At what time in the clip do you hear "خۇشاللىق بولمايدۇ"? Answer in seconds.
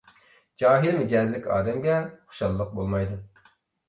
2.31-3.19